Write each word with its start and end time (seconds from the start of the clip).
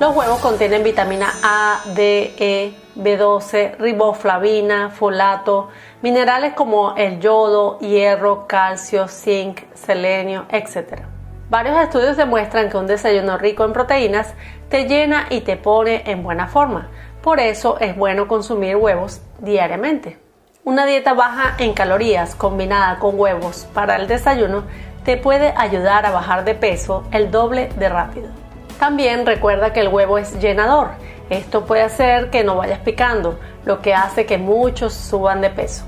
Los 0.00 0.14
huevos 0.14 0.38
contienen 0.38 0.84
vitamina 0.84 1.34
A, 1.42 1.80
D, 1.86 2.32
E, 2.38 2.72
B12, 2.94 3.78
riboflavina, 3.78 4.90
folato, 4.90 5.70
minerales 6.02 6.52
como 6.52 6.94
el 6.94 7.18
yodo, 7.18 7.80
hierro, 7.80 8.46
calcio, 8.46 9.08
zinc, 9.08 9.62
selenio, 9.74 10.46
etc. 10.50 11.02
Varios 11.50 11.80
estudios 11.80 12.16
demuestran 12.16 12.70
que 12.70 12.76
un 12.76 12.86
desayuno 12.86 13.38
rico 13.38 13.64
en 13.64 13.72
proteínas 13.72 14.34
te 14.68 14.84
llena 14.84 15.26
y 15.30 15.40
te 15.40 15.56
pone 15.56 16.04
en 16.06 16.22
buena 16.22 16.46
forma. 16.46 16.90
Por 17.20 17.40
eso 17.40 17.76
es 17.80 17.96
bueno 17.96 18.28
consumir 18.28 18.76
huevos 18.76 19.20
diariamente. 19.40 20.16
Una 20.62 20.86
dieta 20.86 21.12
baja 21.12 21.56
en 21.58 21.72
calorías 21.74 22.36
combinada 22.36 23.00
con 23.00 23.18
huevos 23.18 23.66
para 23.74 23.96
el 23.96 24.06
desayuno 24.06 24.62
te 25.04 25.16
puede 25.16 25.52
ayudar 25.56 26.06
a 26.06 26.12
bajar 26.12 26.44
de 26.44 26.54
peso 26.54 27.02
el 27.10 27.32
doble 27.32 27.68
de 27.76 27.88
rápido. 27.88 28.47
También 28.78 29.26
recuerda 29.26 29.72
que 29.72 29.80
el 29.80 29.88
huevo 29.88 30.18
es 30.18 30.38
llenador. 30.38 30.90
Esto 31.30 31.66
puede 31.66 31.82
hacer 31.82 32.30
que 32.30 32.44
no 32.44 32.56
vayas 32.56 32.78
picando, 32.78 33.38
lo 33.64 33.82
que 33.82 33.92
hace 33.92 34.24
que 34.24 34.38
muchos 34.38 34.94
suban 34.94 35.40
de 35.40 35.50
peso. 35.50 35.84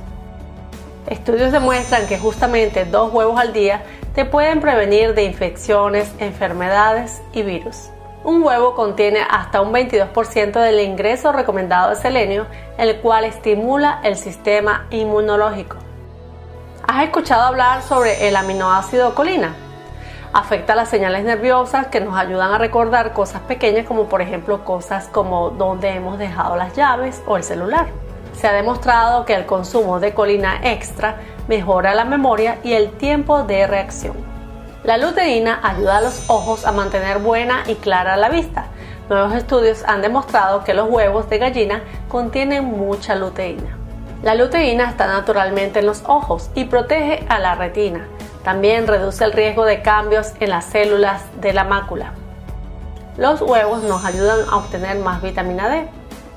Estudios 1.06 1.52
demuestran 1.52 2.06
que 2.06 2.18
justamente 2.18 2.84
dos 2.84 3.12
huevos 3.12 3.40
al 3.40 3.52
día 3.52 3.82
te 4.14 4.24
pueden 4.24 4.60
prevenir 4.60 5.14
de 5.14 5.24
infecciones, 5.24 6.12
enfermedades 6.18 7.22
y 7.32 7.42
virus. 7.42 7.90
Un 8.22 8.42
huevo 8.42 8.74
contiene 8.74 9.20
hasta 9.28 9.62
un 9.62 9.72
22% 9.72 10.60
del 10.60 10.80
ingreso 10.80 11.32
recomendado 11.32 11.90
de 11.90 11.96
selenio, 11.96 12.46
el 12.76 12.96
cual 13.00 13.24
estimula 13.24 14.00
el 14.04 14.16
sistema 14.16 14.86
inmunológico. 14.90 15.76
¿Has 16.86 17.04
escuchado 17.04 17.42
hablar 17.44 17.82
sobre 17.82 18.28
el 18.28 18.36
aminoácido 18.36 19.14
colina? 19.14 19.54
Afecta 20.32 20.76
las 20.76 20.88
señales 20.88 21.24
nerviosas 21.24 21.88
que 21.88 22.00
nos 22.00 22.16
ayudan 22.16 22.52
a 22.52 22.58
recordar 22.58 23.12
cosas 23.12 23.40
pequeñas 23.42 23.84
como 23.84 24.08
por 24.08 24.22
ejemplo 24.22 24.64
cosas 24.64 25.08
como 25.08 25.50
dónde 25.50 25.88
hemos 25.88 26.18
dejado 26.18 26.54
las 26.54 26.76
llaves 26.76 27.20
o 27.26 27.36
el 27.36 27.42
celular. 27.42 27.88
Se 28.34 28.46
ha 28.46 28.52
demostrado 28.52 29.24
que 29.24 29.34
el 29.34 29.44
consumo 29.44 29.98
de 29.98 30.14
colina 30.14 30.60
extra 30.62 31.16
mejora 31.48 31.94
la 31.94 32.04
memoria 32.04 32.58
y 32.62 32.74
el 32.74 32.92
tiempo 32.92 33.42
de 33.42 33.66
reacción. 33.66 34.14
La 34.84 34.98
luteína 34.98 35.58
ayuda 35.64 35.98
a 35.98 36.00
los 36.00 36.22
ojos 36.28 36.64
a 36.64 36.70
mantener 36.70 37.18
buena 37.18 37.64
y 37.66 37.74
clara 37.74 38.16
la 38.16 38.28
vista. 38.28 38.66
Nuevos 39.08 39.34
estudios 39.34 39.82
han 39.84 40.00
demostrado 40.00 40.62
que 40.62 40.74
los 40.74 40.88
huevos 40.88 41.28
de 41.28 41.38
gallina 41.38 41.82
contienen 42.08 42.66
mucha 42.66 43.16
luteína. 43.16 43.76
La 44.22 44.36
luteína 44.36 44.88
está 44.88 45.08
naturalmente 45.08 45.80
en 45.80 45.86
los 45.86 46.04
ojos 46.06 46.50
y 46.54 46.66
protege 46.66 47.26
a 47.28 47.40
la 47.40 47.56
retina. 47.56 48.06
También 48.44 48.86
reduce 48.86 49.24
el 49.24 49.32
riesgo 49.32 49.64
de 49.64 49.82
cambios 49.82 50.32
en 50.40 50.50
las 50.50 50.64
células 50.64 51.22
de 51.40 51.52
la 51.52 51.64
mácula. 51.64 52.12
Los 53.16 53.42
huevos 53.42 53.82
nos 53.82 54.04
ayudan 54.04 54.48
a 54.48 54.56
obtener 54.56 54.98
más 54.98 55.20
vitamina 55.20 55.68
D. 55.68 55.88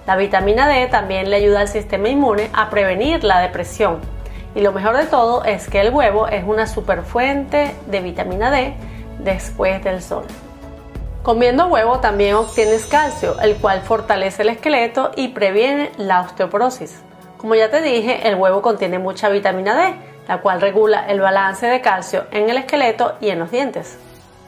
La 0.05 0.17
vitamina 0.17 0.67
D 0.67 0.87
también 0.87 1.29
le 1.29 1.37
ayuda 1.37 1.61
al 1.61 1.69
sistema 1.69 2.09
inmune 2.09 2.49
a 2.53 2.69
prevenir 2.69 3.23
la 3.23 3.39
depresión. 3.39 3.99
Y 4.53 4.61
lo 4.61 4.73
mejor 4.73 4.97
de 4.97 5.05
todo 5.05 5.45
es 5.45 5.69
que 5.69 5.79
el 5.79 5.93
huevo 5.93 6.27
es 6.27 6.43
una 6.43 6.67
superfuente 6.67 7.73
de 7.87 8.01
vitamina 8.01 8.51
D 8.51 8.73
después 9.19 9.81
del 9.83 10.01
sol. 10.01 10.25
Comiendo 11.23 11.67
huevo 11.67 11.99
también 11.99 12.35
obtienes 12.35 12.85
calcio, 12.85 13.39
el 13.39 13.55
cual 13.55 13.81
fortalece 13.81 14.41
el 14.41 14.49
esqueleto 14.49 15.11
y 15.15 15.29
previene 15.29 15.89
la 15.95 16.19
osteoporosis. 16.19 17.01
Como 17.37 17.55
ya 17.55 17.71
te 17.71 17.81
dije, 17.81 18.27
el 18.27 18.35
huevo 18.35 18.61
contiene 18.61 18.99
mucha 18.99 19.29
vitamina 19.29 19.73
D, 19.73 19.95
la 20.27 20.39
cual 20.39 20.61
regula 20.61 21.05
el 21.07 21.19
balance 21.19 21.65
de 21.65 21.81
calcio 21.81 22.25
en 22.31 22.49
el 22.49 22.57
esqueleto 22.57 23.15
y 23.19 23.29
en 23.29 23.39
los 23.39 23.51
dientes. 23.51 23.97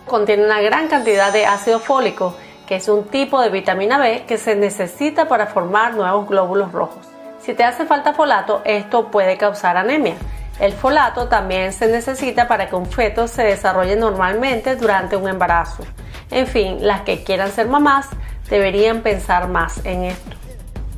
Contiene 0.07 0.45
una 0.45 0.61
gran 0.61 0.87
cantidad 0.87 1.33
de 1.33 1.45
ácido 1.45 1.79
fólico, 1.79 2.35
que 2.67 2.75
es 2.75 2.87
un 2.87 3.05
tipo 3.05 3.41
de 3.41 3.49
vitamina 3.49 3.97
B 3.97 4.23
que 4.27 4.37
se 4.37 4.55
necesita 4.55 5.27
para 5.27 5.47
formar 5.47 5.95
nuevos 5.95 6.27
glóbulos 6.27 6.71
rojos. 6.71 7.05
Si 7.41 7.53
te 7.53 7.63
hace 7.63 7.85
falta 7.85 8.13
folato, 8.13 8.61
esto 8.65 9.11
puede 9.11 9.37
causar 9.37 9.77
anemia. 9.77 10.15
El 10.59 10.71
folato 10.71 11.27
también 11.27 11.73
se 11.73 11.87
necesita 11.87 12.47
para 12.47 12.69
que 12.69 12.75
un 12.75 12.85
feto 12.85 13.27
se 13.27 13.43
desarrolle 13.43 13.95
normalmente 13.95 14.75
durante 14.75 15.15
un 15.15 15.27
embarazo. 15.27 15.83
En 16.31 16.47
fin, 16.47 16.77
las 16.81 17.01
que 17.01 17.23
quieran 17.23 17.51
ser 17.51 17.67
mamás 17.67 18.07
deberían 18.49 19.01
pensar 19.01 19.47
más 19.47 19.85
en 19.85 20.05
esto. 20.05 20.31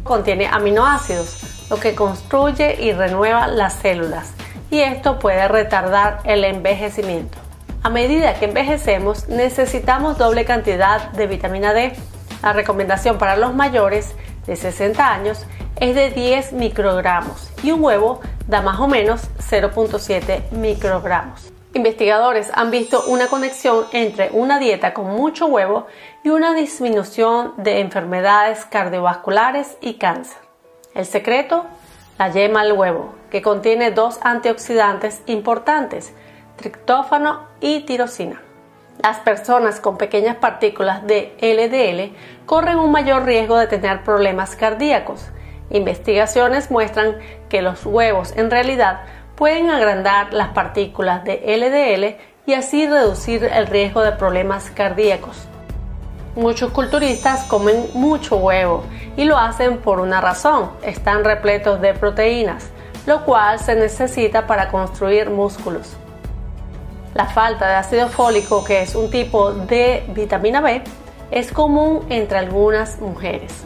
Contiene 0.03 0.47
aminoácidos, 0.47 1.39
lo 1.69 1.77
que 1.77 1.95
construye 1.95 2.81
y 2.81 2.93
renueva 2.93 3.47
las 3.47 3.73
células 3.73 4.33
y 4.69 4.79
esto 4.81 5.19
puede 5.19 5.47
retardar 5.47 6.19
el 6.23 6.43
envejecimiento. 6.43 7.37
A 7.83 7.89
medida 7.89 8.33
que 8.35 8.45
envejecemos 8.45 9.29
necesitamos 9.29 10.17
doble 10.17 10.45
cantidad 10.45 11.11
de 11.11 11.27
vitamina 11.27 11.73
D. 11.73 11.93
La 12.43 12.53
recomendación 12.53 13.17
para 13.17 13.37
los 13.37 13.53
mayores 13.53 14.13
de 14.45 14.55
60 14.55 15.13
años 15.13 15.45
es 15.79 15.95
de 15.95 16.09
10 16.09 16.53
microgramos 16.53 17.51
y 17.63 17.71
un 17.71 17.83
huevo 17.83 18.19
da 18.47 18.61
más 18.61 18.79
o 18.79 18.87
menos 18.87 19.29
0.7 19.49 20.51
microgramos. 20.51 21.51
Investigadores 21.73 22.49
han 22.53 22.71
visto 22.71 23.03
una 23.07 23.27
conexión 23.27 23.85
entre 23.91 24.29
una 24.31 24.57
dieta 24.57 24.93
con 24.93 25.05
mucho 25.05 25.45
huevo 25.45 25.85
y 26.23 26.29
una 26.29 26.53
disminución 26.53 27.53
de 27.57 27.81
enfermedades 27.81 28.65
cardiovasculares 28.65 29.77
y 29.81 29.95
cáncer. 29.95 30.37
El 30.95 31.05
secreto, 31.05 31.65
la 32.17 32.29
yema 32.29 32.61
al 32.61 32.71
huevo, 32.71 33.13
que 33.29 33.41
contiene 33.41 33.91
dos 33.91 34.19
antioxidantes 34.21 35.21
importantes, 35.25 36.13
triptófano 36.55 37.47
y 37.59 37.81
tirosina. 37.81 38.41
Las 39.01 39.17
personas 39.17 39.79
con 39.79 39.97
pequeñas 39.97 40.37
partículas 40.37 41.05
de 41.05 41.35
LDL 41.41 42.15
corren 42.45 42.79
un 42.79 42.91
mayor 42.91 43.25
riesgo 43.25 43.57
de 43.57 43.67
tener 43.67 44.03
problemas 44.03 44.55
cardíacos. 44.55 45.29
Investigaciones 45.69 46.71
muestran 46.71 47.17
que 47.49 47.61
los 47.61 47.85
huevos 47.85 48.33
en 48.35 48.49
realidad 48.49 49.01
pueden 49.35 49.69
agrandar 49.69 50.33
las 50.33 50.49
partículas 50.49 51.23
de 51.23 51.41
LDL 51.45 52.17
y 52.47 52.53
así 52.53 52.87
reducir 52.87 53.43
el 53.43 53.67
riesgo 53.67 54.01
de 54.01 54.13
problemas 54.13 54.71
cardíacos. 54.71 55.47
Muchos 56.35 56.71
culturistas 56.71 57.43
comen 57.43 57.87
mucho 57.93 58.37
huevo 58.37 58.83
y 59.15 59.25
lo 59.25 59.37
hacen 59.37 59.77
por 59.77 59.99
una 59.99 60.21
razón, 60.21 60.71
están 60.81 61.23
repletos 61.23 61.81
de 61.81 61.93
proteínas, 61.93 62.71
lo 63.07 63.23
cual 63.23 63.57
se 63.57 63.73
necesita 63.73 64.45
para 64.45 64.67
construir 64.67 65.29
músculos. 65.29 65.95
La 67.15 67.25
falta 67.25 67.67
de 67.67 67.75
ácido 67.75 68.09
fólico, 68.09 68.63
que 68.63 68.81
es 68.81 68.93
un 68.93 69.09
tipo 69.09 69.51
de 69.51 70.03
vitamina 70.09 70.61
B, 70.61 70.83
es 71.31 71.51
común 71.51 72.05
entre 72.09 72.37
algunas 72.37 72.99
mujeres. 72.99 73.63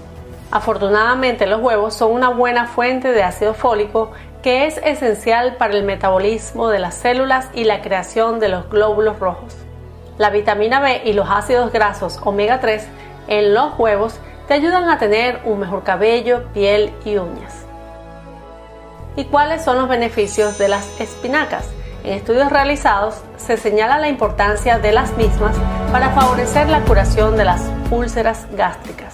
Afortunadamente 0.51 1.47
los 1.47 1.59
huevos 1.59 1.95
son 1.95 2.11
una 2.11 2.29
buena 2.29 2.67
fuente 2.67 3.11
de 3.11 3.23
ácido 3.23 3.53
fólico 3.53 4.11
que 4.43 4.67
es 4.67 4.77
esencial 4.77 5.55
para 5.55 5.73
el 5.73 5.83
metabolismo 5.83 6.69
de 6.69 6.79
las 6.79 6.95
células 6.95 7.49
y 7.53 7.63
la 7.63 7.81
creación 7.81 8.39
de 8.39 8.49
los 8.49 8.69
glóbulos 8.69 9.19
rojos. 9.19 9.55
La 10.19 10.29
vitamina 10.29 10.79
B 10.79 11.01
y 11.03 11.13
los 11.13 11.27
ácidos 11.29 11.71
grasos 11.71 12.19
omega 12.23 12.59
3 12.59 12.87
en 13.27 13.53
los 13.55 13.77
huevos 13.79 14.19
te 14.47 14.53
ayudan 14.53 14.87
a 14.89 14.99
tener 14.99 15.39
un 15.45 15.59
mejor 15.59 15.83
cabello, 15.83 16.43
piel 16.53 16.93
y 17.05 17.17
uñas. 17.17 17.65
¿Y 19.15 19.25
cuáles 19.25 19.63
son 19.63 19.77
los 19.77 19.89
beneficios 19.89 20.57
de 20.57 20.69
las 20.69 20.87
espinacas? 20.99 21.67
En 22.03 22.13
estudios 22.13 22.49
realizados 22.49 23.21
se 23.35 23.57
señala 23.57 23.99
la 23.99 24.07
importancia 24.07 24.79
de 24.79 24.93
las 24.93 25.15
mismas 25.17 25.55
para 25.91 26.11
favorecer 26.11 26.69
la 26.69 26.81
curación 26.81 27.35
de 27.35 27.43
las 27.43 27.69
úlceras 27.91 28.47
gástricas. 28.53 29.13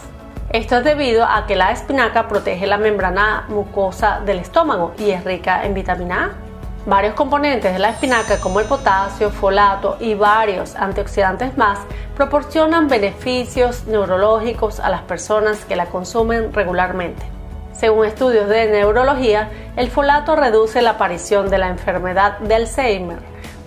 Esto 0.49 0.77
es 0.77 0.83
debido 0.83 1.25
a 1.25 1.47
que 1.47 1.55
la 1.55 1.71
espinaca 1.71 2.27
protege 2.27 2.67
la 2.67 2.77
membrana 2.77 3.45
mucosa 3.49 4.21
del 4.23 4.37
estómago 4.37 4.93
y 4.99 5.09
es 5.09 5.23
rica 5.23 5.65
en 5.65 5.73
vitamina 5.73 6.25
A. 6.25 6.89
Varios 6.89 7.15
componentes 7.15 7.73
de 7.73 7.79
la 7.79 7.89
espinaca 7.89 8.39
como 8.39 8.59
el 8.59 8.67
potasio, 8.67 9.31
folato 9.31 9.97
y 9.99 10.13
varios 10.13 10.75
antioxidantes 10.75 11.57
más 11.57 11.79
proporcionan 12.15 12.87
beneficios 12.87 13.85
neurológicos 13.87 14.79
a 14.79 14.89
las 14.89 15.01
personas 15.01 15.65
que 15.65 15.75
la 15.75 15.87
consumen 15.87 16.53
regularmente. 16.53 17.36
Según 17.77 18.05
estudios 18.05 18.49
de 18.49 18.67
neurología, 18.67 19.49
el 19.75 19.89
folato 19.89 20.35
reduce 20.35 20.81
la 20.81 20.91
aparición 20.91 21.49
de 21.49 21.57
la 21.57 21.69
enfermedad 21.69 22.39
de 22.39 22.55
Alzheimer, 22.55 23.19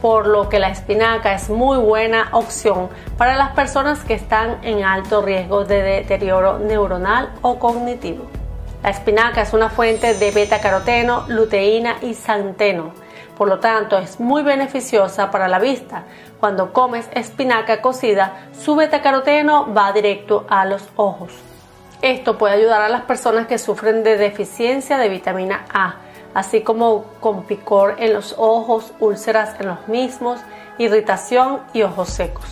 por 0.03 0.27
lo 0.27 0.49
que 0.49 0.59
la 0.59 0.71
espinaca 0.71 1.35
es 1.35 1.49
muy 1.49 1.79
buena 1.79 2.29
opción 2.33 2.89
para 3.17 3.37
las 3.37 3.51
personas 3.51 4.05
que 4.05 4.15
están 4.15 4.59
en 4.63 4.83
alto 4.85 5.23
riesgo 5.23 5.65
de 5.65 5.83
deterioro 5.83 6.59
neuronal 6.59 7.31
o 7.43 7.59
cognitivo. 7.59 8.25
La 8.83 8.91
espinaca 8.91 9.43
es 9.43 9.53
una 9.53 9.71
fuente 9.71 10.15
de 10.15 10.31
beta-caroteno, 10.31 11.27
luteína 11.29 11.97
y 12.03 12.15
xanteno 12.15 12.93
por 13.41 13.49
lo 13.49 13.59
tanto, 13.59 13.97
es 13.97 14.21
muy 14.21 14.43
beneficiosa 14.43 15.31
para 15.31 15.49
la 15.49 15.59
vista. 15.59 16.05
Cuando 16.41 16.75
comes 16.75 17.09
espinaca 17.15 17.81
cocida, 17.81 18.51
su 18.53 18.77
betacaroteno 18.77 19.73
va 19.73 19.93
directo 19.93 20.45
a 20.51 20.67
los 20.67 20.87
ojos. 20.97 21.50
Esto 22.03 22.39
puede 22.39 22.55
ayudar 22.55 22.81
a 22.81 22.89
las 22.89 23.03
personas 23.03 23.47
que 23.47 23.59
sufren 23.59 24.03
de 24.03 24.17
deficiencia 24.17 24.97
de 24.97 25.09
vitamina 25.09 25.67
A, 25.73 25.97
así 26.33 26.63
como 26.63 27.05
con 27.21 27.45
picor 27.45 27.97
en 27.99 28.15
los 28.15 28.35
ojos, 28.39 28.93
úlceras 29.01 29.61
en 29.61 29.67
los 29.69 29.87
mismos, 29.87 30.41
irritación 30.79 31.61
y 31.75 31.83
ojos 31.83 32.09
secos. 32.09 32.47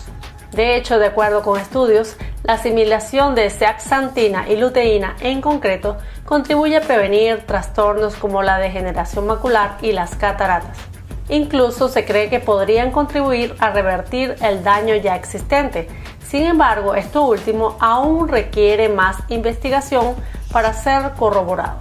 De 0.51 0.75
hecho, 0.75 0.99
de 0.99 1.07
acuerdo 1.07 1.41
con 1.41 1.59
estudios, 1.59 2.15
La 2.43 2.53
asimilación 2.53 3.35
de 3.35 3.49
zeaxantina 3.49 4.47
y 4.49 4.55
luteína 4.55 5.15
en 5.19 5.41
concreto 5.41 5.97
contribuye 6.25 6.77
a 6.77 6.81
prevenir 6.81 7.45
trastornos 7.45 8.15
como 8.15 8.41
la 8.41 8.57
degeneración 8.57 9.27
macular 9.27 9.77
y 9.81 9.91
las 9.91 10.15
cataratas. 10.15 10.77
Incluso 11.27 11.89
se 11.89 12.05
cree 12.05 12.29
que 12.29 12.39
podrían 12.39 12.91
contribuir 12.91 13.55
a 13.59 13.71
revertir 13.71 14.35
el 14.41 14.63
daño 14.63 14.95
ya 14.95 15.15
existente. 15.15 15.89
Sin 16.29 16.45
embargo, 16.45 16.93
esto 16.93 17.23
último 17.23 17.75
aún 17.79 18.27
requiere 18.27 18.87
más 18.87 19.17
investigación 19.29 20.15
para 20.51 20.73
ser 20.73 21.13
corroborado. 21.17 21.79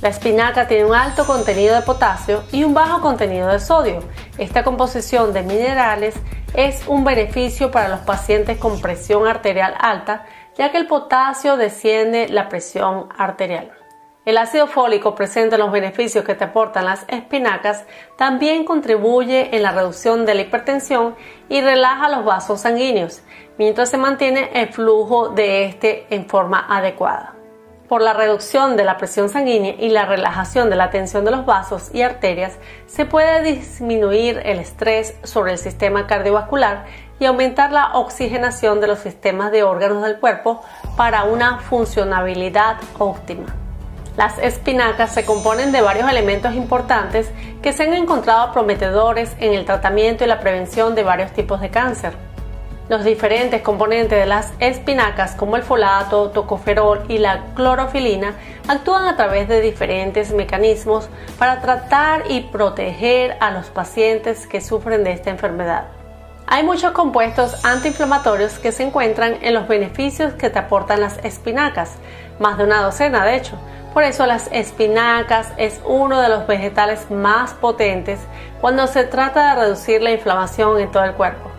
La 0.00 0.08
espinaca 0.08 0.66
tiene 0.66 0.86
un 0.86 0.94
alto 0.94 1.24
contenido 1.24 1.76
de 1.76 1.82
potasio 1.82 2.42
y 2.50 2.64
un 2.64 2.74
bajo 2.74 3.00
contenido 3.00 3.46
de 3.46 3.60
sodio. 3.60 4.00
Esta 4.38 4.64
composición 4.64 5.32
de 5.32 5.44
minerales 5.44 6.16
es 6.54 6.82
un 6.88 7.04
beneficio 7.04 7.70
para 7.70 7.88
los 7.88 8.00
pacientes 8.00 8.58
con 8.58 8.80
presión 8.80 9.28
arterial 9.28 9.74
alta, 9.78 10.24
ya 10.58 10.72
que 10.72 10.78
el 10.78 10.88
potasio 10.88 11.56
desciende 11.56 12.28
la 12.28 12.48
presión 12.48 13.08
arterial. 13.16 13.70
El 14.26 14.38
ácido 14.38 14.66
fólico 14.66 15.14
presente 15.14 15.54
en 15.54 15.60
los 15.60 15.70
beneficios 15.70 16.24
que 16.24 16.34
te 16.34 16.42
aportan 16.42 16.86
las 16.86 17.04
espinacas 17.06 17.84
también 18.16 18.64
contribuye 18.64 19.54
en 19.54 19.62
la 19.62 19.70
reducción 19.70 20.26
de 20.26 20.34
la 20.34 20.40
hipertensión 20.40 21.14
y 21.48 21.60
relaja 21.60 22.08
los 22.08 22.24
vasos 22.24 22.62
sanguíneos, 22.62 23.22
mientras 23.56 23.88
se 23.88 23.98
mantiene 23.98 24.50
el 24.52 24.72
flujo 24.72 25.28
de 25.28 25.66
este 25.66 26.08
en 26.10 26.26
forma 26.26 26.66
adecuada. 26.68 27.36
Por 27.88 28.02
la 28.02 28.14
reducción 28.14 28.76
de 28.76 28.82
la 28.82 28.96
presión 28.96 29.28
sanguínea 29.28 29.76
y 29.78 29.90
la 29.90 30.06
relajación 30.06 30.70
de 30.70 30.76
la 30.76 30.90
tensión 30.90 31.24
de 31.24 31.30
los 31.30 31.46
vasos 31.46 31.94
y 31.94 32.02
arterias, 32.02 32.58
se 32.86 33.04
puede 33.04 33.44
disminuir 33.44 34.42
el 34.44 34.58
estrés 34.58 35.14
sobre 35.22 35.52
el 35.52 35.58
sistema 35.58 36.08
cardiovascular 36.08 36.86
y 37.20 37.26
aumentar 37.26 37.70
la 37.70 37.92
oxigenación 37.92 38.80
de 38.80 38.88
los 38.88 38.98
sistemas 38.98 39.52
de 39.52 39.62
órganos 39.62 40.02
del 40.02 40.18
cuerpo 40.18 40.64
para 40.96 41.22
una 41.22 41.58
funcionabilidad 41.58 42.78
óptima. 42.98 43.65
Las 44.16 44.38
espinacas 44.38 45.12
se 45.12 45.26
componen 45.26 45.72
de 45.72 45.82
varios 45.82 46.08
elementos 46.10 46.54
importantes 46.54 47.30
que 47.60 47.74
se 47.74 47.82
han 47.82 47.92
encontrado 47.92 48.50
prometedores 48.50 49.36
en 49.40 49.52
el 49.52 49.66
tratamiento 49.66 50.24
y 50.24 50.26
la 50.26 50.40
prevención 50.40 50.94
de 50.94 51.02
varios 51.02 51.32
tipos 51.32 51.60
de 51.60 51.68
cáncer. 51.68 52.14
Los 52.88 53.04
diferentes 53.04 53.60
componentes 53.60 54.18
de 54.18 54.24
las 54.24 54.54
espinacas 54.58 55.34
como 55.34 55.56
el 55.56 55.64
folato, 55.64 56.30
tocoferol 56.30 57.04
y 57.08 57.18
la 57.18 57.46
clorofilina 57.54 58.34
actúan 58.68 59.06
a 59.06 59.16
través 59.16 59.48
de 59.48 59.60
diferentes 59.60 60.32
mecanismos 60.32 61.10
para 61.38 61.60
tratar 61.60 62.22
y 62.30 62.40
proteger 62.40 63.36
a 63.40 63.50
los 63.50 63.66
pacientes 63.66 64.46
que 64.46 64.62
sufren 64.62 65.04
de 65.04 65.12
esta 65.12 65.28
enfermedad. 65.28 65.88
Hay 66.46 66.62
muchos 66.62 66.92
compuestos 66.92 67.62
antiinflamatorios 67.64 68.60
que 68.60 68.72
se 68.72 68.84
encuentran 68.84 69.36
en 69.42 69.52
los 69.52 69.68
beneficios 69.68 70.32
que 70.34 70.48
te 70.48 70.60
aportan 70.60 71.00
las 71.00 71.18
espinacas, 71.24 71.96
más 72.38 72.56
de 72.56 72.64
una 72.64 72.82
docena 72.82 73.26
de 73.26 73.34
hecho, 73.34 73.58
por 73.96 74.04
eso 74.04 74.26
las 74.26 74.50
espinacas 74.52 75.54
es 75.56 75.80
uno 75.86 76.20
de 76.20 76.28
los 76.28 76.46
vegetales 76.46 77.10
más 77.10 77.54
potentes 77.54 78.20
cuando 78.60 78.86
se 78.88 79.04
trata 79.04 79.54
de 79.54 79.62
reducir 79.62 80.02
la 80.02 80.10
inflamación 80.10 80.78
en 80.78 80.90
todo 80.90 81.04
el 81.04 81.14
cuerpo. 81.14 81.50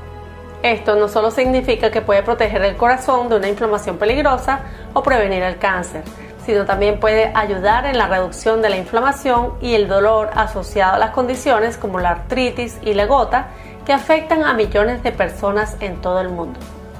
Esto 0.61 0.95
no 0.97 1.07
solo 1.07 1.31
significa 1.31 1.89
que 1.89 2.03
puede 2.03 2.21
proteger 2.21 2.61
el 2.61 2.77
corazón 2.77 3.27
de 3.27 3.37
una 3.37 3.47
inflamación 3.47 3.97
peligrosa 3.97 4.59
o 4.93 5.01
prevenir 5.01 5.41
el 5.41 5.57
cáncer, 5.57 6.03
sino 6.45 6.65
también 6.65 6.99
puede 6.99 7.31
ayudar 7.33 7.87
en 7.87 7.97
la 7.97 8.05
reducción 8.07 8.61
de 8.61 8.69
la 8.69 8.77
inflamación 8.77 9.53
y 9.59 9.73
el 9.73 9.87
dolor 9.87 10.29
asociado 10.35 10.93
a 10.93 10.99
las 10.99 11.09
condiciones 11.09 11.75
como 11.75 11.99
la 11.99 12.11
artritis 12.11 12.77
y 12.83 12.93
la 12.93 13.07
gota 13.07 13.47
que 13.83 13.93
afectan 13.93 14.43
a 14.43 14.53
millones 14.53 15.01
de 15.01 15.11
personas 15.11 15.75
en 15.79 15.99
todo 16.01 16.21
el 16.21 16.29
mundo. 16.29 16.59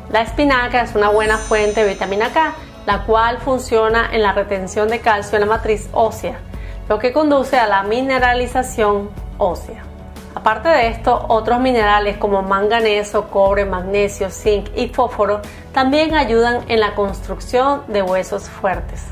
La 0.10 0.22
espinaca 0.22 0.81
es 0.81 0.95
una 0.95 1.10
buena 1.10 1.38
fuente 1.38 1.83
de 1.83 1.90
vitamina 1.94 2.30
K 2.33 2.56
la 2.88 3.04
cual 3.04 3.38
funciona 3.39 4.10
en 4.13 4.24
la 4.24 4.31
retención 4.31 4.88
de 4.88 5.01
calcio 5.01 5.36
en 5.36 5.42
la 5.42 5.45
matriz 5.45 5.89
ósea, 5.92 6.39
lo 6.88 6.98
que 7.00 7.12
conduce 7.12 7.60
a 7.60 7.68
la 7.68 7.84
mineralización 7.84 9.10
ósea. 9.38 9.84
Aparte 10.34 10.69
de 10.69 10.88
esto, 10.88 11.25
otros 11.28 11.60
minerales 11.60 12.16
como 12.18 12.42
manganeso, 12.44 13.30
cobre, 13.30 13.66
magnesio, 13.66 14.30
zinc 14.30 14.69
y 14.74 14.88
fósforo 14.88 15.42
también 15.74 16.16
ayudan 16.16 16.63
en 16.69 16.80
la 16.80 16.95
construcción 16.95 17.84
de 17.89 18.04
huesos 18.04 18.50
fuertes. 18.50 19.04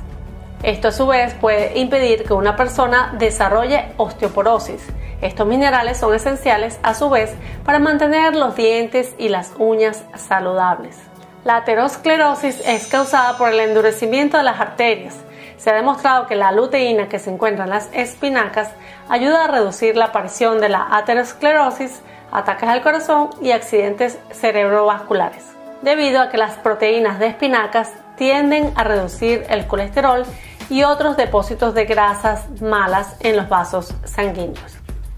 Esto 0.63 0.87
a 0.87 0.91
su 0.93 1.05
vez 1.05 1.33
puede 1.33 1.77
impedir 1.77 2.23
que 2.23 2.33
una 2.33 2.55
persona 2.55 3.13
desarrolle 3.17 3.91
osteoporosis. 3.97 4.87
Estos 5.19 5.45
minerales 5.45 5.97
son 5.97 6.15
esenciales 6.15 6.79
a 6.81 6.93
su 6.93 7.09
vez 7.09 7.33
para 7.65 7.79
mantener 7.79 8.37
los 8.37 8.55
dientes 8.55 9.13
y 9.17 9.27
las 9.27 9.51
uñas 9.57 10.05
saludables. 10.15 10.97
La 11.45 11.57
aterosclerosis 11.57 12.59
es 12.65 12.87
causada 12.87 13.37
por 13.37 13.49
el 13.49 13.59
endurecimiento 13.59 14.35
de 14.35 14.41
las 14.41 14.59
arterias. 14.59 15.15
Se 15.57 15.69
ha 15.69 15.75
demostrado 15.75 16.25
que 16.25 16.35
la 16.35 16.51
luteína 16.51 17.07
que 17.07 17.19
se 17.19 17.29
encuentra 17.29 17.65
en 17.65 17.69
las 17.69 17.87
espinacas 17.93 18.71
ayuda 19.09 19.43
a 19.43 19.47
reducir 19.47 19.95
la 19.95 20.05
aparición 20.05 20.59
de 20.59 20.69
la 20.69 20.87
aterosclerosis, 20.89 22.01
ataques 22.31 22.67
al 22.67 22.81
corazón 22.81 23.29
y 23.43 23.51
accidentes 23.51 24.17
cerebrovasculares, 24.31 25.45
debido 25.83 26.19
a 26.19 26.29
que 26.29 26.39
las 26.39 26.55
proteínas 26.55 27.19
de 27.19 27.27
espinacas 27.27 27.91
tienden 28.17 28.73
a 28.75 28.83
reducir 28.83 29.45
el 29.47 29.67
colesterol 29.67 30.25
y 30.71 30.81
otros 30.81 31.15
depósitos 31.15 31.75
de 31.75 31.85
grasas 31.85 32.59
malas 32.59 33.17
en 33.19 33.37
los 33.37 33.47
vasos 33.49 33.93
sanguíneos. 34.03 34.77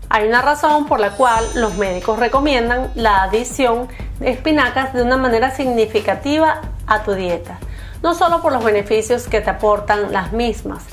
Hay 0.09 0.27
una 0.27 0.41
razón 0.41 0.87
por 0.87 0.99
la 0.99 1.11
cual 1.11 1.45
los 1.55 1.77
médicos 1.77 2.19
recomiendan 2.19 2.91
la 2.95 3.23
adición 3.23 3.87
espinacas 4.21 4.93
de 4.93 5.03
una 5.03 5.17
manera 5.17 5.51
significativa 5.51 6.61
a 6.85 7.03
tu 7.03 7.13
dieta, 7.13 7.59
no 8.01 8.13
solo 8.13 8.41
por 8.41 8.53
los 8.53 8.63
beneficios 8.63 9.27
que 9.27 9.41
te 9.41 9.49
aportan 9.49 10.11
las 10.11 10.33
mismas, 10.33 10.83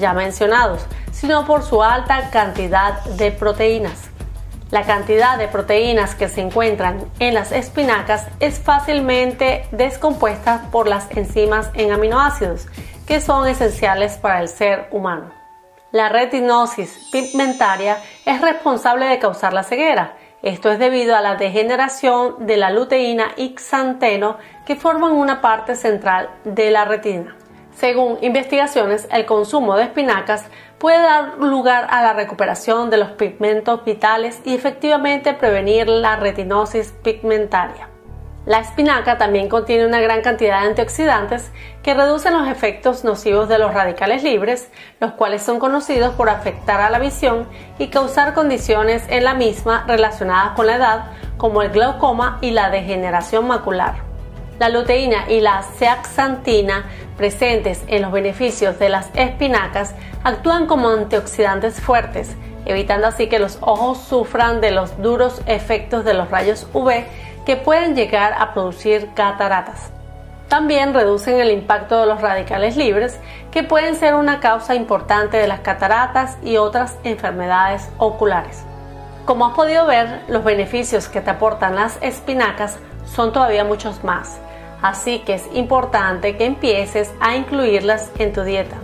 ya 0.00 0.12
mencionados, 0.12 0.86
sino 1.12 1.46
por 1.46 1.62
su 1.62 1.82
alta 1.82 2.30
cantidad 2.30 3.04
de 3.04 3.30
proteínas. 3.30 4.10
La 4.70 4.82
cantidad 4.82 5.38
de 5.38 5.46
proteínas 5.46 6.14
que 6.14 6.28
se 6.28 6.40
encuentran 6.40 7.04
en 7.20 7.34
las 7.34 7.52
espinacas 7.52 8.26
es 8.40 8.58
fácilmente 8.58 9.66
descompuesta 9.70 10.64
por 10.72 10.88
las 10.88 11.08
enzimas 11.10 11.70
en 11.74 11.92
aminoácidos, 11.92 12.66
que 13.06 13.20
son 13.20 13.46
esenciales 13.46 14.16
para 14.16 14.40
el 14.40 14.48
ser 14.48 14.88
humano. 14.90 15.30
La 15.92 16.08
retinosis 16.08 17.08
pigmentaria 17.12 17.98
es 18.24 18.40
responsable 18.40 19.06
de 19.06 19.20
causar 19.20 19.52
la 19.52 19.62
ceguera. 19.62 20.16
Esto 20.44 20.70
es 20.70 20.78
debido 20.78 21.16
a 21.16 21.22
la 21.22 21.36
degeneración 21.36 22.46
de 22.46 22.58
la 22.58 22.68
luteína 22.68 23.28
y 23.38 23.54
xanteno 23.56 24.36
que 24.66 24.76
forman 24.76 25.12
una 25.12 25.40
parte 25.40 25.74
central 25.74 26.28
de 26.44 26.70
la 26.70 26.84
retina. 26.84 27.34
Según 27.74 28.18
investigaciones, 28.20 29.08
el 29.10 29.24
consumo 29.24 29.74
de 29.74 29.84
espinacas 29.84 30.44
puede 30.76 31.00
dar 31.00 31.38
lugar 31.38 31.86
a 31.88 32.02
la 32.02 32.12
recuperación 32.12 32.90
de 32.90 32.98
los 32.98 33.12
pigmentos 33.12 33.86
vitales 33.86 34.42
y 34.44 34.54
efectivamente 34.54 35.32
prevenir 35.32 35.88
la 35.88 36.16
retinosis 36.16 36.92
pigmentaria. 37.02 37.93
La 38.46 38.58
espinaca 38.58 39.16
también 39.16 39.48
contiene 39.48 39.86
una 39.86 40.02
gran 40.02 40.20
cantidad 40.20 40.60
de 40.60 40.68
antioxidantes 40.68 41.50
que 41.82 41.94
reducen 41.94 42.34
los 42.34 42.46
efectos 42.46 43.02
nocivos 43.02 43.48
de 43.48 43.58
los 43.58 43.72
radicales 43.72 44.22
libres, 44.22 44.68
los 45.00 45.12
cuales 45.12 45.42
son 45.42 45.58
conocidos 45.58 46.14
por 46.14 46.28
afectar 46.28 46.82
a 46.82 46.90
la 46.90 46.98
visión 46.98 47.48
y 47.78 47.88
causar 47.88 48.34
condiciones 48.34 49.02
en 49.08 49.24
la 49.24 49.32
misma 49.32 49.84
relacionadas 49.88 50.52
con 50.56 50.66
la 50.66 50.76
edad, 50.76 51.04
como 51.38 51.62
el 51.62 51.70
glaucoma 51.70 52.38
y 52.42 52.50
la 52.50 52.68
degeneración 52.68 53.46
macular. 53.46 53.94
La 54.58 54.68
luteína 54.68 55.24
y 55.30 55.40
la 55.40 55.62
zeaxantina 55.62 56.84
presentes 57.16 57.82
en 57.86 58.02
los 58.02 58.12
beneficios 58.12 58.78
de 58.78 58.90
las 58.90 59.08
espinacas 59.14 59.94
actúan 60.22 60.66
como 60.66 60.90
antioxidantes 60.90 61.80
fuertes, 61.80 62.36
evitando 62.66 63.06
así 63.06 63.28
que 63.28 63.38
los 63.38 63.56
ojos 63.62 63.98
sufran 63.98 64.60
de 64.60 64.70
los 64.70 65.00
duros 65.00 65.40
efectos 65.46 66.04
de 66.04 66.12
los 66.12 66.30
rayos 66.30 66.66
UV 66.74 67.04
que 67.44 67.56
pueden 67.56 67.94
llegar 67.94 68.34
a 68.38 68.52
producir 68.52 69.10
cataratas. 69.14 69.90
También 70.48 70.94
reducen 70.94 71.40
el 71.40 71.50
impacto 71.50 72.00
de 72.00 72.06
los 72.06 72.20
radicales 72.20 72.76
libres, 72.76 73.18
que 73.50 73.62
pueden 73.62 73.96
ser 73.96 74.14
una 74.14 74.40
causa 74.40 74.74
importante 74.74 75.36
de 75.36 75.48
las 75.48 75.60
cataratas 75.60 76.38
y 76.42 76.58
otras 76.58 76.98
enfermedades 77.02 77.90
oculares. 77.98 78.64
Como 79.24 79.46
has 79.46 79.54
podido 79.54 79.86
ver, 79.86 80.20
los 80.28 80.44
beneficios 80.44 81.08
que 81.08 81.20
te 81.20 81.30
aportan 81.30 81.74
las 81.74 81.98
espinacas 82.02 82.78
son 83.06 83.32
todavía 83.32 83.64
muchos 83.64 84.04
más, 84.04 84.38
así 84.82 85.20
que 85.20 85.34
es 85.34 85.48
importante 85.54 86.36
que 86.36 86.44
empieces 86.44 87.10
a 87.20 87.34
incluirlas 87.34 88.10
en 88.18 88.32
tu 88.32 88.42
dieta. 88.42 88.76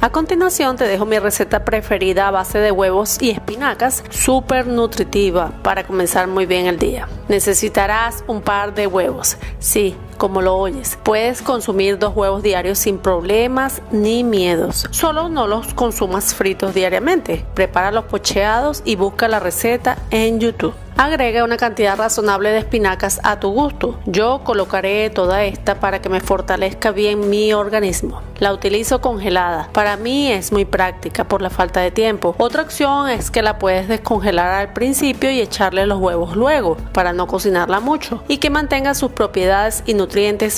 A 0.00 0.10
continuación 0.10 0.76
te 0.76 0.84
dejo 0.84 1.06
mi 1.06 1.18
receta 1.18 1.64
preferida 1.64 2.28
a 2.28 2.30
base 2.30 2.58
de 2.58 2.70
huevos 2.70 3.16
y 3.20 3.30
espinacas, 3.30 4.04
súper 4.10 4.66
nutritiva 4.66 5.52
para 5.62 5.86
comenzar 5.86 6.28
muy 6.28 6.44
bien 6.44 6.66
el 6.66 6.78
día. 6.78 7.08
Necesitarás 7.28 8.22
un 8.26 8.42
par 8.42 8.74
de 8.74 8.86
huevos, 8.86 9.38
sí, 9.58 9.96
como 10.16 10.42
lo 10.42 10.56
oyes. 10.56 10.98
Puedes 11.02 11.42
consumir 11.42 11.98
dos 11.98 12.14
huevos 12.16 12.42
diarios 12.42 12.78
sin 12.78 12.98
problemas 12.98 13.82
ni 13.90 14.24
miedos. 14.24 14.86
Solo 14.90 15.28
no 15.28 15.46
los 15.46 15.74
consumas 15.74 16.34
fritos 16.34 16.74
diariamente. 16.74 17.44
Prepara 17.54 17.90
los 17.90 18.04
pocheados 18.04 18.82
y 18.84 18.96
busca 18.96 19.28
la 19.28 19.40
receta 19.40 19.98
en 20.10 20.40
YouTube. 20.40 20.74
Agrega 20.98 21.44
una 21.44 21.58
cantidad 21.58 21.98
razonable 21.98 22.48
de 22.52 22.58
espinacas 22.58 23.20
a 23.22 23.38
tu 23.38 23.50
gusto. 23.50 23.98
Yo 24.06 24.40
colocaré 24.44 25.10
toda 25.10 25.44
esta 25.44 25.78
para 25.78 26.00
que 26.00 26.08
me 26.08 26.20
fortalezca 26.20 26.90
bien 26.90 27.28
mi 27.28 27.52
organismo. 27.52 28.22
La 28.38 28.54
utilizo 28.54 29.02
congelada. 29.02 29.68
Para 29.72 29.98
mí 29.98 30.32
es 30.32 30.52
muy 30.52 30.64
práctica 30.64 31.24
por 31.24 31.42
la 31.42 31.50
falta 31.50 31.80
de 31.80 31.90
tiempo. 31.90 32.34
Otra 32.38 32.62
opción 32.62 33.10
es 33.10 33.30
que 33.30 33.42
la 33.42 33.58
puedes 33.58 33.88
descongelar 33.88 34.52
al 34.52 34.72
principio 34.72 35.30
y 35.30 35.40
echarle 35.40 35.86
los 35.86 35.98
huevos 35.98 36.34
luego 36.34 36.78
para 36.92 37.12
no 37.12 37.26
cocinarla 37.26 37.80
mucho 37.80 38.22
y 38.26 38.38
que 38.38 38.48
mantenga 38.48 38.94
sus 38.94 39.12
propiedades 39.12 39.82
y 39.84 39.92
nutrientes 39.92 40.05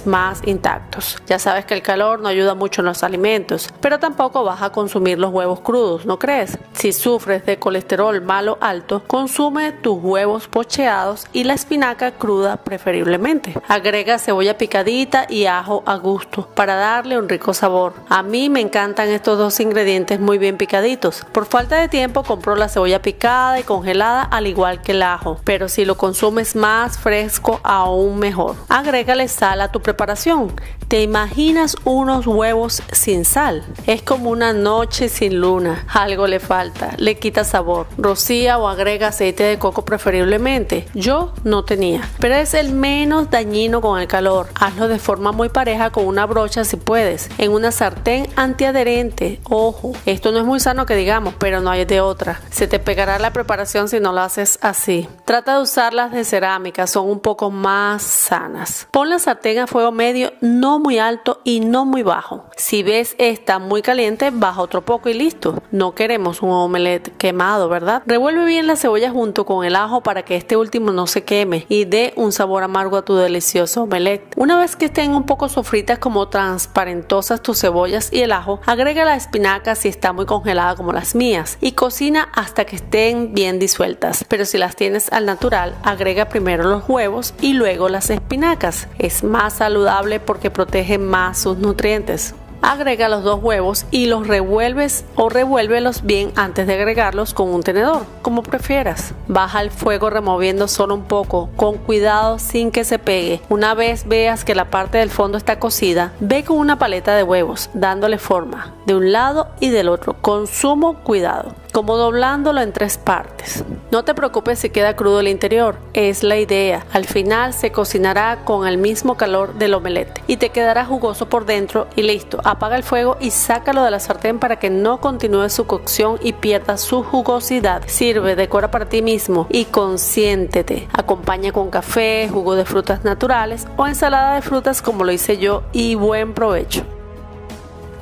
más 0.04 0.40
intactos. 0.46 1.16
Ya 1.26 1.38
sabes 1.38 1.64
que 1.64 1.74
el 1.74 1.82
calor 1.82 2.20
no 2.20 2.28
ayuda 2.28 2.54
mucho 2.54 2.80
en 2.82 2.86
los 2.86 3.02
alimentos, 3.02 3.68
pero 3.80 3.98
tampoco 3.98 4.44
vas 4.44 4.62
a 4.62 4.70
consumir 4.70 5.18
los 5.18 5.32
huevos 5.32 5.60
crudos, 5.60 6.06
¿no 6.06 6.18
crees? 6.18 6.58
Si 6.74 6.92
sufres 6.92 7.44
de 7.44 7.58
colesterol 7.58 8.20
malo 8.20 8.58
alto, 8.60 9.02
consume 9.06 9.72
tus 9.72 9.98
huevos 10.00 10.48
pocheados 10.48 11.26
y 11.32 11.44
la 11.44 11.54
espinaca 11.54 12.12
cruda 12.12 12.58
preferiblemente. 12.58 13.54
Agrega 13.66 14.18
cebolla 14.18 14.58
picadita 14.58 15.26
y 15.28 15.46
ajo 15.46 15.82
a 15.86 15.96
gusto 15.96 16.48
para 16.54 16.74
darle 16.74 17.18
un 17.18 17.28
rico 17.28 17.54
sabor. 17.54 17.94
A 18.08 18.22
mí 18.22 18.50
me 18.50 18.60
encantan 18.60 19.08
estos 19.08 19.38
dos 19.38 19.58
ingredientes 19.60 20.20
muy 20.20 20.38
bien 20.38 20.56
picaditos. 20.56 21.24
Por 21.32 21.46
falta 21.46 21.76
de 21.76 21.88
tiempo 21.88 22.22
compro 22.22 22.54
la 22.54 22.68
cebolla 22.68 23.02
picada 23.02 23.58
y 23.58 23.64
congelada 23.64 24.22
al 24.22 24.46
igual 24.46 24.82
que 24.82 24.92
el 24.92 25.02
ajo, 25.02 25.40
pero 25.44 25.68
si 25.68 25.84
lo 25.84 25.96
consumes 25.96 26.54
más 26.54 26.98
fresco 26.98 27.60
aún 27.64 28.18
mejor. 28.18 28.54
Agrégale 28.68 29.24
sal 29.38 29.60
a 29.60 29.70
tu 29.70 29.80
preparación. 29.80 30.52
¿Te 30.88 31.02
imaginas 31.02 31.76
unos 31.84 32.26
huevos 32.26 32.82
sin 32.92 33.24
sal? 33.24 33.62
Es 33.86 34.02
como 34.02 34.30
una 34.30 34.52
noche 34.52 35.08
sin 35.08 35.38
luna. 35.40 35.84
Algo 35.92 36.26
le 36.26 36.40
falta, 36.40 36.94
le 36.96 37.18
quita 37.18 37.44
sabor. 37.44 37.86
Rocía 37.98 38.58
o 38.58 38.68
agrega 38.68 39.08
aceite 39.08 39.44
de 39.44 39.58
coco 39.58 39.84
preferiblemente. 39.84 40.88
Yo 40.94 41.34
no 41.44 41.64
tenía, 41.64 42.08
pero 42.18 42.34
es 42.34 42.54
el 42.54 42.72
menos 42.72 43.30
dañino 43.30 43.80
con 43.80 44.00
el 44.00 44.08
calor. 44.08 44.48
Hazlo 44.54 44.88
de 44.88 44.98
forma 44.98 45.30
muy 45.30 45.50
pareja 45.50 45.90
con 45.90 46.06
una 46.06 46.26
brocha 46.26 46.64
si 46.64 46.76
puedes. 46.76 47.28
En 47.38 47.52
una 47.52 47.70
sartén 47.70 48.28
antiadherente. 48.34 49.40
Ojo, 49.44 49.92
esto 50.06 50.32
no 50.32 50.38
es 50.38 50.44
muy 50.44 50.58
sano 50.58 50.86
que 50.86 50.96
digamos, 50.96 51.34
pero 51.38 51.60
no 51.60 51.70
hay 51.70 51.84
de 51.84 52.00
otra. 52.00 52.40
Se 52.50 52.66
te 52.66 52.78
pegará 52.78 53.18
la 53.18 53.32
preparación 53.32 53.88
si 53.88 54.00
no 54.00 54.12
lo 54.12 54.22
haces 54.22 54.58
así. 54.62 55.06
Trata 55.26 55.56
de 55.56 55.62
usarlas 55.62 56.12
de 56.12 56.24
cerámica, 56.24 56.86
son 56.86 57.08
un 57.08 57.20
poco 57.20 57.50
más 57.50 58.02
sanas. 58.02 58.88
Pon 58.90 59.10
la 59.10 59.18
sartén 59.28 59.58
a 59.58 59.66
fuego 59.66 59.92
medio, 59.92 60.32
no 60.40 60.78
muy 60.78 60.98
alto 60.98 61.42
y 61.44 61.60
no 61.60 61.84
muy 61.84 62.02
bajo. 62.02 62.46
Si 62.56 62.82
ves 62.82 63.14
esta 63.18 63.58
muy 63.58 63.82
caliente, 63.82 64.30
baja 64.32 64.62
otro 64.62 64.80
poco 64.86 65.10
y 65.10 65.12
listo. 65.12 65.62
No 65.70 65.94
queremos 65.94 66.40
un 66.40 66.48
omelette 66.48 67.14
quemado, 67.18 67.68
¿verdad? 67.68 68.02
Revuelve 68.06 68.46
bien 68.46 68.66
la 68.66 68.76
cebolla 68.76 69.10
junto 69.10 69.44
con 69.44 69.66
el 69.66 69.76
ajo 69.76 70.00
para 70.00 70.22
que 70.22 70.34
este 70.34 70.56
último 70.56 70.92
no 70.92 71.06
se 71.06 71.24
queme 71.24 71.66
y 71.68 71.84
dé 71.84 72.14
un 72.16 72.32
sabor 72.32 72.62
amargo 72.62 72.96
a 72.96 73.04
tu 73.04 73.16
delicioso 73.16 73.82
omelette. 73.82 74.32
Una 74.36 74.58
vez 74.58 74.76
que 74.76 74.86
estén 74.86 75.14
un 75.14 75.26
poco 75.26 75.50
sofritas 75.50 75.98
como 75.98 76.28
transparentosas 76.28 77.42
tus 77.42 77.60
cebollas 77.60 78.10
y 78.10 78.22
el 78.22 78.32
ajo, 78.32 78.62
agrega 78.64 79.04
la 79.04 79.16
espinaca 79.16 79.74
si 79.74 79.88
está 79.88 80.14
muy 80.14 80.24
congelada 80.24 80.74
como 80.74 80.94
las 80.94 81.14
mías 81.14 81.58
y 81.60 81.72
cocina 81.72 82.30
hasta 82.34 82.64
que 82.64 82.76
estén 82.76 83.34
bien 83.34 83.58
disueltas. 83.58 84.24
Pero 84.26 84.46
si 84.46 84.56
las 84.56 84.74
tienes 84.74 85.12
al 85.12 85.26
natural, 85.26 85.74
agrega 85.82 86.30
primero 86.30 86.64
los 86.64 86.88
huevos 86.88 87.34
y 87.42 87.52
luego 87.52 87.90
las 87.90 88.08
espinacas. 88.08 88.88
Es 88.98 89.17
más 89.22 89.54
saludable 89.54 90.20
porque 90.20 90.50
protege 90.50 90.98
más 90.98 91.38
sus 91.38 91.58
nutrientes. 91.58 92.34
Agrega 92.60 93.08
los 93.08 93.22
dos 93.22 93.40
huevos 93.40 93.86
y 93.92 94.06
los 94.06 94.26
revuelves 94.26 95.04
o 95.14 95.28
revuélvelos 95.28 96.02
bien 96.02 96.32
antes 96.34 96.66
de 96.66 96.74
agregarlos 96.74 97.32
con 97.32 97.50
un 97.50 97.62
tenedor, 97.62 98.04
como 98.20 98.42
prefieras. 98.42 99.14
Baja 99.28 99.60
el 99.60 99.70
fuego 99.70 100.10
removiendo 100.10 100.66
solo 100.66 100.96
un 100.96 101.04
poco, 101.04 101.50
con 101.54 101.76
cuidado 101.76 102.40
sin 102.40 102.72
que 102.72 102.82
se 102.82 102.98
pegue. 102.98 103.40
Una 103.48 103.74
vez 103.74 104.08
veas 104.08 104.44
que 104.44 104.56
la 104.56 104.70
parte 104.70 104.98
del 104.98 105.10
fondo 105.10 105.38
está 105.38 105.60
cocida, 105.60 106.12
ve 106.18 106.42
con 106.42 106.58
una 106.58 106.80
paleta 106.80 107.14
de 107.14 107.22
huevos, 107.22 107.70
dándole 107.74 108.18
forma 108.18 108.74
de 108.86 108.96
un 108.96 109.12
lado 109.12 109.48
y 109.60 109.70
del 109.70 109.88
otro, 109.88 110.14
con 110.20 110.48
sumo 110.48 110.98
cuidado 111.04 111.54
como 111.78 111.96
doblándolo 111.96 112.60
en 112.60 112.72
tres 112.72 112.98
partes. 112.98 113.62
No 113.92 114.02
te 114.02 114.12
preocupes 114.12 114.58
si 114.58 114.68
queda 114.68 114.96
crudo 114.96 115.20
el 115.20 115.28
interior, 115.28 115.76
es 115.92 116.24
la 116.24 116.36
idea. 116.36 116.84
Al 116.92 117.04
final 117.04 117.52
se 117.52 117.70
cocinará 117.70 118.40
con 118.44 118.66
el 118.66 118.78
mismo 118.78 119.16
calor 119.16 119.54
del 119.54 119.74
omelette 119.74 120.20
y 120.26 120.38
te 120.38 120.48
quedará 120.48 120.84
jugoso 120.84 121.28
por 121.28 121.46
dentro 121.46 121.86
y 121.94 122.02
listo. 122.02 122.40
Apaga 122.42 122.74
el 122.74 122.82
fuego 122.82 123.16
y 123.20 123.30
sácalo 123.30 123.84
de 123.84 123.92
la 123.92 124.00
sartén 124.00 124.40
para 124.40 124.58
que 124.58 124.70
no 124.70 125.00
continúe 125.00 125.50
su 125.50 125.68
cocción 125.68 126.18
y 126.20 126.32
pierda 126.32 126.78
su 126.78 127.04
jugosidad. 127.04 127.84
Sirve, 127.86 128.34
decora 128.34 128.72
para 128.72 128.88
ti 128.88 129.00
mismo 129.00 129.46
y 129.48 129.66
consiéntete. 129.66 130.88
Acompaña 130.92 131.52
con 131.52 131.70
café, 131.70 132.28
jugo 132.28 132.56
de 132.56 132.64
frutas 132.64 133.04
naturales 133.04 133.68
o 133.76 133.86
ensalada 133.86 134.34
de 134.34 134.42
frutas 134.42 134.82
como 134.82 135.04
lo 135.04 135.12
hice 135.12 135.38
yo 135.38 135.62
y 135.70 135.94
buen 135.94 136.34
provecho. 136.34 136.82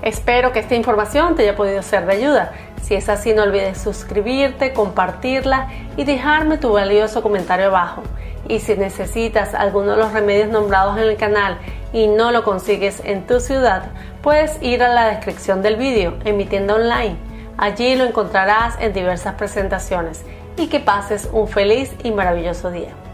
Espero 0.01 0.53
que 0.53 0.61
esta 0.61 0.77
información 0.77 1.35
te 1.35 1.43
haya 1.43 1.57
podido 1.57 1.83
ser 1.83 2.07
de 2.07 2.13
ayuda. 2.15 2.53
Si 2.83 2.95
es 2.95 3.09
así, 3.09 3.35
no 3.35 3.43
olvides 3.43 3.79
suscribirte, 3.79 4.73
compartirla 4.73 5.69
y 5.97 6.05
dejarme 6.05 6.59
tu 6.59 6.73
valioso 6.73 7.23
comentario 7.23 7.67
abajo. 7.67 8.03
Y 8.49 8.61
si 8.61 8.77
necesitas 8.77 9.55
alguno 9.55 9.93
de 9.93 9.97
los 9.97 10.13
remedios 10.13 10.49
nombrados 10.49 10.97
en 10.99 11.05
el 11.05 11.17
canal 11.17 11.59
y 11.93 12.07
no 12.07 12.31
lo 12.31 12.45
consigues 12.45 13.03
en 13.05 13.27
tu 13.27 13.41
ciudad, 13.41 13.91
puedes 14.23 14.63
ir 14.63 14.83
a 14.83 14.89
la 14.89 15.09
descripción 15.09 15.63
del 15.63 15.77
vídeo 15.77 16.15
en 16.25 16.37
mi 16.37 16.45
tienda 16.45 16.75
online. 16.75 17.17
Allí 17.59 17.97
lo 17.97 18.05
encontrarás 18.05 18.77
en 18.81 18.93
diversas 18.93 19.35
presentaciones. 19.35 20.25
Y 20.57 20.69
que 20.69 20.81
pases 20.81 21.29
un 21.33 21.49
feliz 21.49 21.95
y 22.03 22.13
maravilloso 22.13 22.71
día. 22.71 23.06